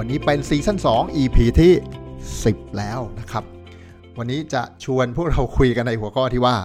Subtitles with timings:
[0.00, 1.72] วันนี้เป็นซีซั่น2 EP ที่
[2.24, 3.44] 10 แล้วนะครับ
[4.18, 6.56] วันนี้จะชวนพวกเราคุยกันในหัวข้อที่ว่า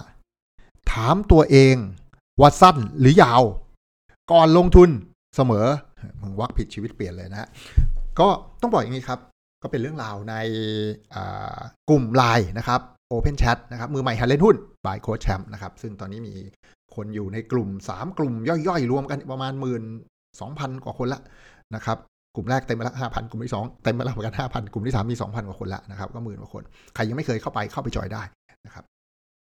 [0.92, 1.76] ถามตัวเอง
[2.40, 3.42] ว่าสั้นหรือยาว
[4.32, 4.90] ก่อนลงทุน
[5.36, 5.66] เสมอ
[6.20, 7.48] มึงวักผิดชีวิตเปลี่ยนเลยนะฮะ
[8.20, 8.28] ก็
[8.60, 9.20] ต้องบอกอย่างนี้ครับ
[9.62, 10.34] ก็เป็นเรื่องราวใน
[11.90, 12.80] กลุ่มไลน์นะครับ
[13.12, 16.34] Open Chat นะครับ มือใหม่หัดเล่นหุ้น by Coach Champ นะครับ ซึ่งตอนนี้มี
[16.94, 21.20] คนอยู่ในกลุ่ม 3 กลุ่มย่อยๆ รวมกันประมาณ1 2 0 0 0กว่าคนละ
[21.74, 21.98] นะครับ
[22.34, 26.62] กลุ่มแรกเต็มไปละ5,000กลุ่มที่2เต็มไปล้วเหมือนกัน5,000กลุ่มที่3มี2,000กว่าคนละนะครับก็หมื่นกว่าคน
[26.94, 28.22] ใครยังไม่เคยเข้าไปเข้าไปจอยได้
[28.66, 28.84] นะครับ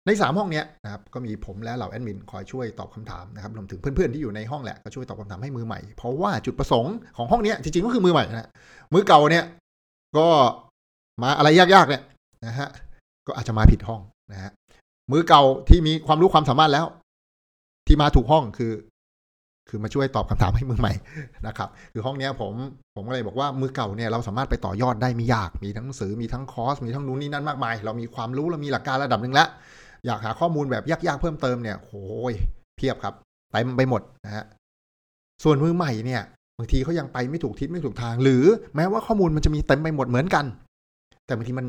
[0.05, 8.49] ใน 3 ห้องเนี้ยนะครับก็มีผมและเหล่าแอดมินคอยช่วยตอบคำถามนะครับรวมถึงเพื่อนๆที่อยู่ในห้องแหละก็ช่วยตอบคำถามให้มือใหม่ เพราะว่าจุดประสงค์ของห้องเนี้ยจริงๆก็คือมือใหม่นะ
[8.93, 9.45] มือเก่าเนี่ย
[10.17, 10.27] ก็
[11.23, 12.01] มาอะไรยากๆเนี่ย
[12.45, 12.69] นะฮะ
[13.27, 14.51] ก็อาจจะมาผิดห้องนะฮะ
[15.11, 16.85] มือเก่าที่มีความรู้ความสามารถแล้ว
[17.87, 18.71] ที่มาถูกห้องคือ
[19.69, 20.93] คือมาช่วยตอบคำถามให้มือใหม่
[21.47, 22.53] นะครับ คือห้องเนี้ยผม
[22.95, 29.47] ผมก็เลยบอกว่ามือเก่าเนี่ยเราสามารถไปต่อยอดได้ไม่ยาก มีทั้งหนังสือมีทั้งคอร์สมีทั้งนู้นนี่นั่นมากมาย เรามีความรู้เรามีหลักการระดับหนึ่งแล้ว
[30.05, 32.33] อยากหาข้อมูลแบบยากๆเพิ่มเติมเนี่ยโอ้ย
[32.77, 33.13] เพียบครับ
[33.51, 34.45] เต็มไปหมดนะฮะ
[35.43, 36.21] ส่วนมือใหม่เนี่ย
[36.57, 38.43] บางทีเขายังไปไม่ถูกทิศไม่ถูกทาง หรือ
[38.75, 40.45] แม้ว่าข้อมูลมันจะมีเต็มไปหมดเหมือนกัน
[41.25, 41.67] แต่บางทีมัน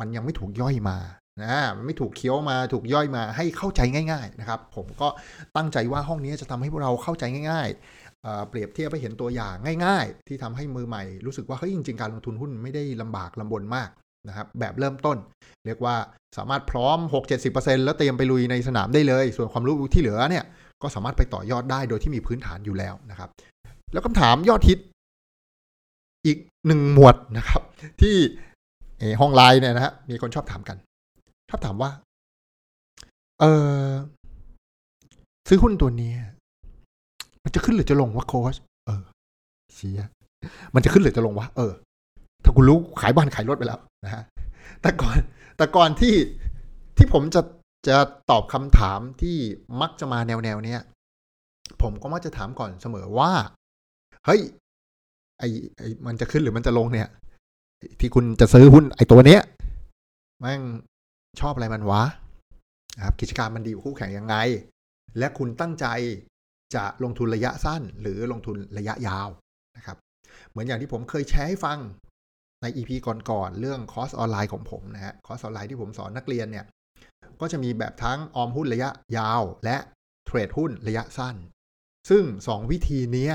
[0.00, 0.96] มันยังไม่ถูกย่อยมา
[1.40, 3.80] นะมันไม่ถูกเคี้ยวมาถูกย่อยมาให้เข้าใจ
[4.12, 5.08] ง่าย ๆ นะครับ ผมก็
[5.56, 9.54] ตั้งใจว่าห้องนี้จะทำให้พวกเราเข้าใจง่ายๆเเปรียบเทียบไปเห็นตัวอย่าง
[9.86, 13.90] ง่าย ๆ ที่ทำให้มือใหม่รู้สึกว่าเฮ้ยจริงๆการลงทุนหุ้นไม่ได้ลำบากลำบนมาก
[14.28, 15.16] นะครับแบบเริ่มต้น
[15.66, 15.96] เรียกว่า
[16.38, 16.98] สามารถพร้อม
[17.42, 20.44] 6-70%แล้วเตรียมไปลุยในสนามได้เลย ส่วนความรู้ที่เหลือเนี่ย
[20.82, 23.28] ก็สามารถไปต่อยอดได้โดยที่มีพื้นฐานอยู่แล้วนะครับ
[23.92, 24.78] แล้วคำถามยอดฮิต
[26.26, 27.62] อีกหนึ่งหมวดนะครับ
[28.02, 28.16] ที่
[29.20, 30.76] ห้องไลน์เนี่ยนะฮะมีคนชอบถามกัน
[31.52, 31.90] ชอบถามว่า
[33.40, 33.44] เอ
[33.86, 33.90] อ
[35.48, 36.12] ซื้อหุ้นตัวนี้
[37.44, 38.54] มันจะขึ้นหรือจะลงวะโค้ช
[38.86, 39.02] เออ
[39.74, 40.02] เชีย
[40.74, 41.72] มันจะขึ้นหรือจะลงวะเออ
[42.44, 44.22] ถ้าคุณรู้ขายบ้านขายรถไปแล้วนะฮะ
[44.82, 45.16] แต่ก่อน
[45.56, 46.14] แต่ก่อนที่
[46.96, 47.42] ที่ผมจะ
[47.88, 47.96] จะ
[48.30, 49.36] ตอบคำถามที่
[49.80, 50.80] มักจะมาแนวแนวเนี้ย
[51.82, 53.32] ผมก็มักจะถามก่อนเสมอว่า
[54.26, 54.40] เฮ้ย
[55.38, 55.44] ไอ
[55.78, 57.08] ไอมันจะขึ้นหรือมันจะลงเนี่ย
[58.00, 59.42] ที่คุณจะซื้อหุ้นไอตัวเนี้ย
[60.40, 60.62] แม่ง
[61.40, 62.02] ชอบอะไรมันวะ
[62.96, 64.36] นะครับกิจการมันดีกว่าคู่แข่งยังไง
[65.18, 65.86] และคุณตั้งใจ
[66.74, 69.28] จะลงทุนระยะสั้น หรือลงทุนระยะยาว
[69.76, 69.96] นะครับ
[70.50, 71.78] เหมือนอย่างที่ผมเคยแชร์ให้ฟัง
[72.62, 76.66] ใน EP ก่อนๆเรื่องคอร์สออนไลน์ของผมนะฮะคอร์สออนไลน์ที่ผมสอนนักเรียนเนี่ย
[77.40, 79.76] ก็จะมีแบบทั้งออมหุ้นระยะยาว และ
[80.26, 81.36] เทรดหุ้นระยะสั้น
[82.10, 83.30] ซึ่ง 2 วิธีนี้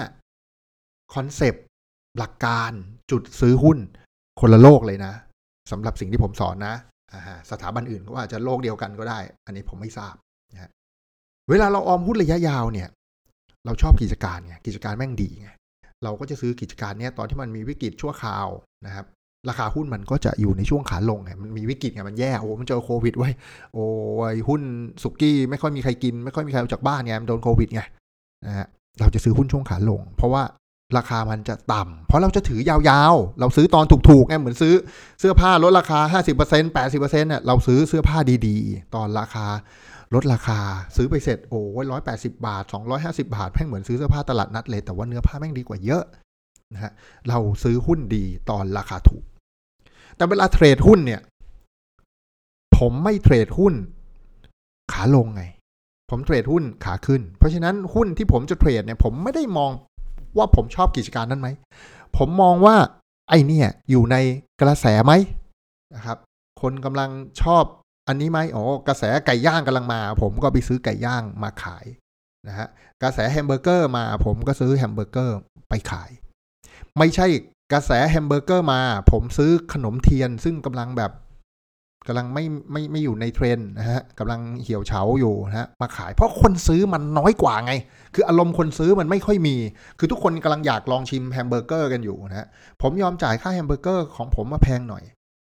[1.14, 1.64] concept
[2.18, 2.72] หลักการ
[3.12, 3.78] จุดซื้อหุ้น
[4.40, 5.14] คนละโลกเลยนะ
[5.72, 6.76] สำหรับสิ่งที่ผมสอนนะ
[7.52, 10.16] สถาบันอื่นก็อาจจะโลกเดียวกันก็ได้ อันนี้ผมไม่ทราบ
[10.54, 10.72] นะ
[11.50, 12.90] เวลาเราออมหุ้นระยะยาวเนี่ย
[13.66, 15.50] เราชอบกิจการไงกิจการแม่งดีไง
[16.04, 18.48] เราก็จะซื้อกิจการเนี้ยตอนที่มันมีวิกฤตชั่วคราว
[18.86, 19.06] นะครับ
[19.50, 23.30] ราคาหุ้นมันก็จะอยู่ในช่วงขาลงไงมันมีวิกฤตไงมันแย่โอ้มันเจอโควิดไว้
[23.74, 23.86] โอ้
[24.34, 24.62] ยหุ้น
[25.04, 27.82] สุกี้ไม่ค่อยมีใครกิน ไม่ค่อยมีใครออกจากบ้านไงมันโดนโควิดไง
[28.46, 28.68] นะฮะ
[29.00, 30.44] เราจะซื้อหุ้นช่วงขาลง เพราะว่า
[30.98, 34.74] ราคามันจะต่ำเพราะเราจะถือยาวๆ เราซื้อตอนถูกๆไงเหมือนซื้อ
[35.20, 36.00] เสื้อผ้าลดราคา
[36.40, 38.18] 50% 80%เนี่ยเราซื้อเสื้อผ้า
[38.48, 39.46] ดีๆ ตอนราคา
[40.14, 40.60] ลดราคา
[40.96, 42.64] ซื้อไปเสร็จโอ้ยร้อยแปดสิบาท
[42.98, 46.04] 250 บาทแม่งเหมือนซื้อเสื้อผ้าตลาดนัดเลย แต่ว่าเนื้อผ้าแม่งดีกว่าเยอะ
[46.74, 46.92] นะฮะ
[47.30, 49.24] เราซื้อหุ้นดีตอนราคาถูก
[50.16, 51.22] แต่เวลาเทรดหุ้นเนี่ย
[52.78, 53.74] ผมไม่เทรดหุ้น
[54.94, 55.44] ขาลงไง
[56.10, 59.72] ผมเทรดหุ้นขาขึ้น เพราะฉะนั้นหุ้นที่ผมจะเทรดเนี่ย ผมไม่ได้มอง
[60.38, 61.50] ว่าผมชอบกิจการนั้นไหม
[62.18, 62.76] ผมมองว่า
[63.30, 64.16] ไอเนี่ยอยู่ใน
[64.62, 65.14] กระแสไหม
[65.96, 66.18] นะครับ
[66.62, 67.10] คนกำลัง
[67.42, 67.64] ชอบ
[68.08, 71.86] อันนี้ไหมอ๋อกระแสไก่ย่างกำลังมา ผมก็ไปซื้อไก่ย่างมาขาย
[72.48, 72.68] นะฮะ
[73.04, 75.38] กระแสแฮมเบอร์เกอร์มา ผมก็ซื้อแฮมเบอร์เกอร์
[75.70, 76.10] ไปขาย
[76.98, 77.28] ไม่ใช่
[77.74, 78.82] กระแสแฮมเบอร์เกอร์มา
[79.12, 81.12] ผมซื้อขนมเทียนซึ่งกำลังแบบ
[82.08, 87.74] กำลังไม่ไม่ไม่อยู่ในเทรนนะฮะกำลังเหี่ยวเฉาอยู่นะฮะมาขาย เพราะคนซื้อมันน้อยกว่าไง
[88.14, 89.56] คืออารมณ์คนซื้อมันไม่ค่อยมี
[90.00, 92.48] คือทุกคนกำลังอยากลองชิมแฮมเบอร์เกอร์กันอยู่นะฮะ
[92.82, 95.04] ผมยอมจ่ายค่าแฮมเบอร์เกอร์ของผมมาแพงหน่อย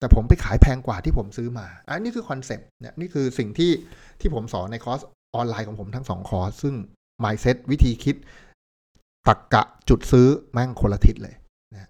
[0.01, 3.73] แต่ผมไปขายแพงกว่าที่ผมซื้อมา อันนี้คือ concept เนี่ยนี่คือสิ่งที่
[4.21, 5.01] ที่ผมสอนในคอร์ส
[5.35, 6.75] ออนไลน์ของผมทั้งสองคอร์สซึ่ง
[7.25, 8.17] mindset วิธีคิด
[9.29, 11.35] ตรรกะจุดซื้อแม่งคนละทิศเลย
[11.73, 11.89] นะ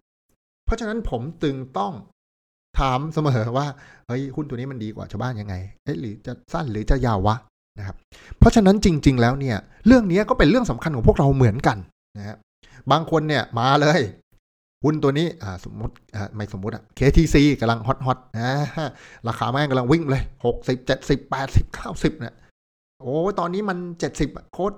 [0.70, 1.92] เพราะฉะนั้นผมจึงต้อง
[2.78, 3.67] ถามเสมอว่า
[4.06, 7.37] เฮ้ยหุ้นตัวนี้มันดีกว่าชาวบ้านยังไงเอ๊ะหรือจะสั้นหรือจะยาววะ
[7.78, 7.96] นะครับ
[8.38, 9.56] เพราะฉะนั้นจริง ๆ แล้วเนี่ย
[9.87, 11.78] เรื่องนี้ก็เป็นเรื่องสำคัญของพวกเราเหมือนกัน
[12.19, 12.37] นะครับ
[12.90, 14.00] บางคนเนี่ยมาเลย
[14.84, 18.50] หุ้นตัวนี้อ่าสมมติอ่าไม่สมมติอะ KTC กำลัง hot hot นะ
[19.28, 22.34] ราคาแม่งกำลังวิ่งเลยหกสิบเจ็ดสิบแปดสิบเก้าสิบเนี่ย
[23.00, 24.72] โอ้ตอนนี้มันเจ็ดสิบโค้ด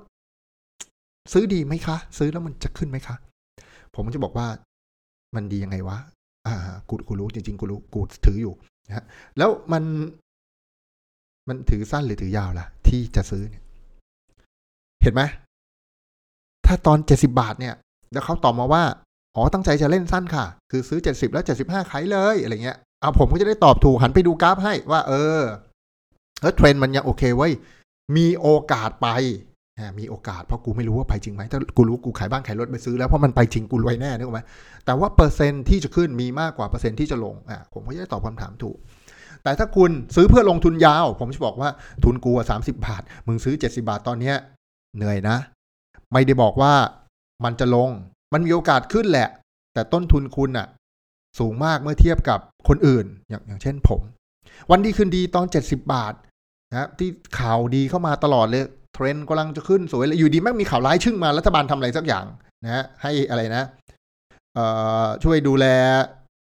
[1.32, 3.16] ซื้อดีไหมคะ ซื้อแล้วมันจะขึ้นไหมคะ
[3.94, 4.46] ผมจะบอกว่า
[5.34, 5.98] มันดียังไงวะ
[6.46, 6.54] อ่า
[6.88, 8.54] กูกูรู้จริงๆกูรู้กูถืออยู่
[8.88, 9.04] นะฮะ
[9.38, 9.82] แล้วมัน
[11.48, 13.64] มันถือสั้นหรือถือยาวล่ะ ที่จะซื้อเนี่ย
[15.02, 15.22] เห็นไหม
[16.66, 17.74] ถ้าตอนเจ็ดสิบาทเนี่ย
[18.12, 18.82] แล้วเขาตอบมาว่า
[19.36, 25.40] อ๋อตั้งใจจะเล่นสั้นค่ะ คือซื้อเจ็ดสิบแล้วเจ็ดสิบห้าขายเลยอะไรเงี้ยเอาผมก็จะได้ตอบถูกหันไปดูกราฟให้ว่า เออ
[26.42, 27.48] แล้วเทรนด์มันยังโอเคไว้
[28.16, 29.08] มีโอกาสไป
[29.98, 34.40] มีโอกาสเพราะกูไม่รู้ว่าไปจริงไหมถ้ากูรู้กูขายบ้านขายรถไปซื้อแล้วเพราะมันไปจริงกูรวยแน่นึกไหม
[34.84, 38.76] แต่ว่าเปอร์เซ็นที่จะขึ้นมีมากกว่าเปอร์เซ็นที่จะลงอะผมก็จะตอบคำถามถูก
[39.42, 41.70] แต่ถ้าคุณซื้อเพื่อลงทุนยาว ผมจะบอกว่า
[42.04, 44.36] ทุนกูสามสิบาท มึงซื้อเจ็ดสิบาทตอนเนี้ย
[44.96, 45.36] เหนื่อยนะ
[46.12, 46.72] ไม่ได้บอกว่า
[47.44, 47.90] มันจะลง
[48.32, 49.28] มันมีโอกาสขึ้นแหละ
[49.74, 50.66] แต่ต้นทุนคุณอะ
[51.38, 54.00] สูงมากเมื่อเทียบกับคนอื่น อย่างอย่างเช่นผม
[54.70, 56.14] วันดีคืนดีตอนเจ็ดสิบาท
[56.70, 57.08] นะที่
[57.38, 58.64] ข่าวดีเข้ามาตลอดเลย
[59.04, 62.24] รนด์กำลังจะขึ้นสวยเลยอยู่ดีแม่งมีข่าวร้ายชึ่งมารัฐบาลทำอะไรสักอย่าง
[62.64, 63.64] นะฮะให้อะไรนะ
[64.54, 64.66] เอ่
[65.04, 65.66] อช่วยดูแล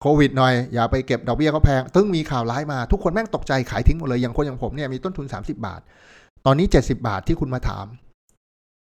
[0.03, 5.81] โควิดหน่อย อย่าไปเก็บดอกเบี้ยเขาแพงตึ้งมีข่าวร้ายมาทุกคนแม่งตกใจขายทิ้งหมดเลยอย่างคนอย่างผมเนี่ยมีต้นทุน 30 บาท
[6.47, 7.87] ตอนนี้ 70 บาทที่คุณมาถาม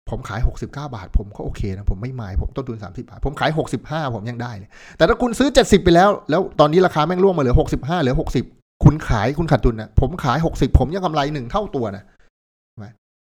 [0.10, 3.52] ผมขาย 69 บาท ผมก็โอเคนะ ผมไม่หมายผมต้นทุน 30 บาท ผมขาย
[3.82, 8.16] 65 ผมยังได้เลย แต่ถ้าคุณซื้อ 70 ไปแล้ว แล้วตอนนี้ราคาแม่งร่วงมาเหลือ 65เหลือ
[8.50, 12.04] 60 คุณขายคุณขาดทุนนะผมขาย 60 ผมยังกำไรหนึ่งเท่าตัวนะ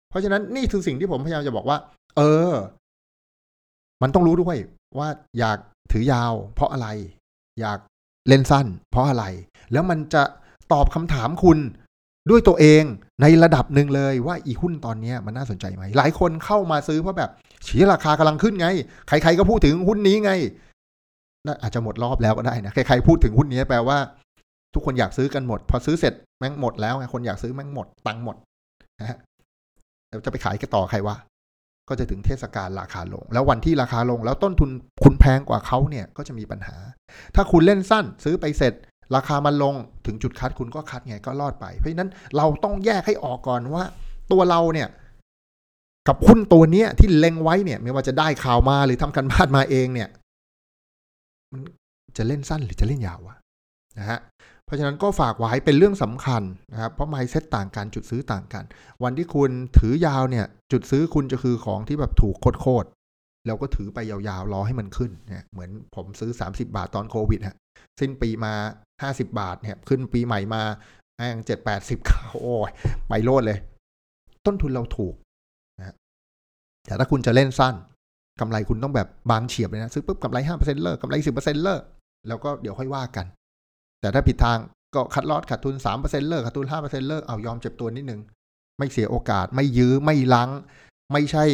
[0.10, 1.78] เพราะฉะนั้นนี่คือสิ่งที่ผมพยายามจะบอกว่า
[2.18, 2.22] เอ
[2.52, 2.54] อ
[4.02, 4.58] มันต้องรู้ด้วย
[4.98, 5.08] ว่า
[5.40, 5.58] อยาก
[5.92, 6.88] ถือยาว เพราะอะไร
[7.60, 7.80] อยาก
[8.28, 9.24] เล่นสั้น เพราะอะไร
[9.72, 10.24] แล้วมันจะ
[10.74, 11.58] ตอบคำถามคุณ
[12.30, 12.84] ด้วยตัวเอง
[13.22, 17.32] ในระดับหนึ่งเลยว่าอีหุ้นตอนนี้มันน่าสนใจไหม หลายคนเข้ามาซื้อเพราะแบบ
[17.68, 18.68] ฉีราคากำลังขึ้นไง
[19.08, 20.32] ใคร ๆก็พูดถึงหุ้นนี้ไง
[21.46, 23.98] น่าอาจจะหมดรอบแล้วก็ได้นะ ใครๆพูดถึงหุ้นนี้แปลว่า
[24.74, 28.36] ทุกคนอยากซื้อกันหมด พอซื้อเสร็จแม่งหมดแล้วไงคนอยากซื้อแม่งหมดตังหมด
[29.00, 29.18] นะฮะ
[30.10, 31.16] แล้วจะไปขายกันต่อใครวะ
[31.90, 34.70] ก็จะถึงเทศกาลราคาลง แล้ววันที่ราคาลง แล้วต้นทุน
[35.04, 36.76] คุณแพงกว่าเขาเนี่ยก็จะมีปัญหา
[37.36, 38.74] ถ้าคุณเล่นสั้นซื้อไปเสร็จ
[39.16, 39.76] ราคามันลง
[40.06, 43.84] ถึงจุดคัดคุณก็คัดไงก็รอดไป เพราะฉะนั้นเราต้องแยกให้ออกก่อนว่า
[44.32, 44.88] ตัวเราเนี่ย
[46.08, 50.10] กับหุ้นตัวเนี้ยที่เล็งไว้เนี่ย ไม่ว่าจะได้ข่าวมาหรือทำกันบ้านมาเองเนี่ย
[51.52, 51.62] มัน
[52.18, 53.36] จะเล่นสั้นหรือจะเล่นยาววะ
[54.00, 54.20] นะฮะ
[54.70, 58.64] เพราะฉะนั้นก็ฝากไว้เป็นเรื่องสำคัญนะครับ เพราะไมเซตต่างกันจุดซื้อต่างกัน
[59.04, 62.88] วันที่คุณถือยาวเนี่ย จุดซื้อคุณจะคือของที่แบบถูกโคตร
[63.46, 67.58] แล้วก็ถือไปยาวๆรอให้มันขึ้นเนี่ยเหมือนผมซื้อ 30 บาทตอนโควิดฮะ
[68.00, 68.54] สิ้นปีมา
[69.02, 70.62] 50 บาทเนี่ยขึ้นปีใหม่มา
[71.18, 72.00] แองเจ็ดแปดสิบ
[72.42, 72.72] โอ้ย
[73.10, 73.60] ไปโลดเลย
[74.46, 75.14] ต้นทุนเราถูก
[75.80, 75.96] นะ
[76.86, 77.76] แต่ถ้าคุณจะเล่นสั้น
[78.40, 81.82] กำไรคุณต้องแบบบางเฉียบเลยนะ ซื้อปุ๊บกำไรห้าเปอร์เซ็นต์เลิกกำไรสิบเปอร์เซ็นต์เลิก
[82.28, 83.26] แล้วก็เดี๋ยวค่อยว่ากัน
[84.02, 84.58] แต่ถ้าผิดทาง
[84.96, 88.22] ก็คัดลอดขาดทุนสามเปอร์เซ็นเลิกขาดทุนห้าเปอร์เซ็นเลิกเอายอมเจ็บตัวนิดนึง
[88.78, 90.50] ไม่เสียโอกาสไม่ยื้อไม่ลัง
[91.12, 91.46] ไม่ใช่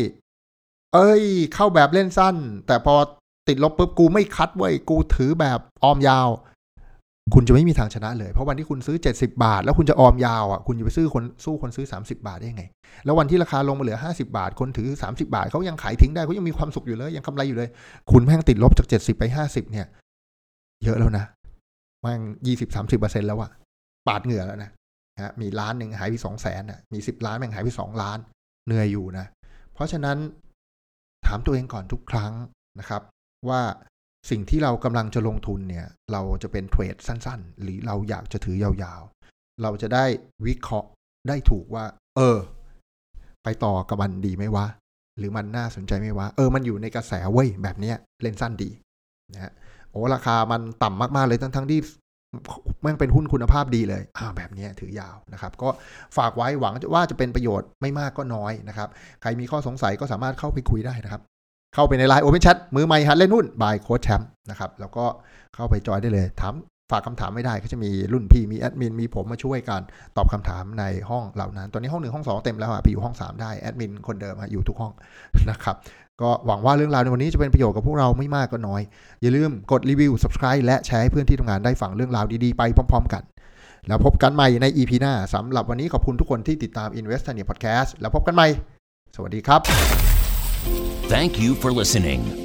[0.94, 2.36] เอ้ย เข้าแบบเล่นสั้น
[2.68, 2.96] แต่พอ
[3.48, 6.30] ติดลบปุ๊บกูไม่คัดไว้กูถือแบบออมยาว
[7.34, 12.64] คุณจะไม่มีทางชนะเลย เพราะวันที่คุณซื้อเจ็ดสิบาท แล้วคุณจะออมยาวอะคุณจะไปซื้อคนสู้คนซื้อสามสิบาทได้ไง
[13.06, 17.70] แล้ววันที่ราคาลงมาเหลือห้าสิบาท คนถือสามสิบาทเขายังขายทิ้งได้เขายังมีความสุขอยู่เลยยังกำไรอยู่เลย
[18.12, 19.88] คุณแม่งติดลบจากเจ็ดสิบไปห้าสิบเนี่ย
[20.84, 21.26] เยอะแล้วนะ
[22.06, 23.52] ม่งยี่สิบสามสิบเปอร์เซ็นแล้วอะ
[24.08, 24.72] ปาดเหงื่อแล้วนะ
[25.24, 28.18] ฮะมีล้านหนึ่งหายไปสองแสนอะมีสิบล้านแม่งหายไปสองล้าน
[28.68, 29.26] เหนื่อยอยู่นะ
[29.74, 30.18] เพราะฉะนั้น
[31.26, 32.34] ถามตัวเองก่อนทุกครั้ง
[32.80, 33.02] นะครับ
[33.50, 33.62] ว่า
[34.30, 40.06] สิ่งที่เรากำลังจะลงทุนเนี่ย เราจะเป็นเทรดสั้น ๆ หรือเราอยากจะถือยาวๆ เราจะได้
[40.46, 40.90] วิเคราะห์
[41.28, 41.86] ได้ถูกว่า
[42.18, 42.38] เออ
[43.44, 44.66] ไปต่อกับมันดีไหมวะ
[45.18, 48.70] หรือมันน่าสนใจไหมวะ เออ มันอยู่ในกระแสเว้ยแบบเนี้ยเล่นสั้นดี
[49.34, 49.52] นะฮะ
[49.96, 51.80] โอ้ราคามันต่ำมากๆเลยทั้งๆที่
[52.86, 55.70] มันเป็นหุ้นคุณภาพดีเลยอ่าแบบนี้ถือยาวนะครับ ก็
[56.18, 58.90] ฝากไว้หวังว่าจะเป็นประโยชน์ไม่มากก็น้อยนะครับ
[59.22, 61.22] ใครมีข้อสงสัยก็สามารถเข้าไปคุยได้นะครับ
[61.76, 65.06] เข้าไปในไลน์โอเพนแชทมือใหม่หัดเล่นหุ้นบายโค้ชแชมป์นะครับ แล้วก็
[65.56, 66.54] เข้าไปจอยได้เลย ถาม
[66.92, 69.82] ฝากคำถามไม่ได้ก็จะมีรุ่นพี่มีแอดมินมีผมมาช่วยกัน
[70.18, 74.94] ตอบคำถามในห้องเหล่านั้น ตอนนี้ห้องหนึ่งห้องสองเต็มแล้วอะไปอยู่ห้องสามได้แอดมินคนเดิมอยู่ทุกห้อง
[75.50, 75.76] นะครับ
[76.22, 78.82] ก็หวังว่าเรื่องราวในวันนี้จะเป็นประโยชน์กับพวกเราไม่มากก็น้อย
[79.22, 82.62] อย่าลืมกดรีวิว subscribe และแชร์ให้เพื่อนที่ทำงานได้ฟังเรื่องราวดีๆไป
[82.92, 83.24] พร้อม ๆ กัน
[83.88, 88.48] แล้วพบกันใหม่ใน EP หน้าสำหรับวันนี้ขอบคุณทุกคนที่ติดตาม Investania Podcast แล้วพบกันใหม่
[89.16, 89.62] สวัสดีครับ
[91.14, 92.45] Thank you for listening.